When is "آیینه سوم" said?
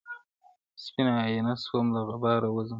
1.25-1.85